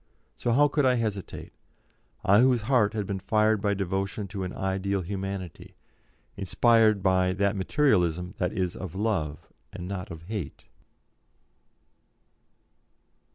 So 0.35 0.49
how 0.49 0.67
could 0.67 0.83
I 0.83 0.95
hesitate 0.95 1.53
I 2.23 2.39
whose 2.39 2.63
heart 2.63 2.93
had 2.95 3.05
been 3.05 3.19
fired 3.19 3.61
by 3.61 3.75
devotion 3.75 4.27
to 4.29 4.41
an 4.43 4.51
ideal 4.51 5.03
Humanity, 5.03 5.75
inspired 6.35 7.03
by 7.03 7.33
that 7.33 7.55
Materialism 7.55 8.33
that 8.39 8.51
is 8.51 8.75
of 8.75 8.95
love 8.95 9.47
and 9.71 9.87
not 9.87 10.09
of 10.09 10.23
hate? 10.23 10.63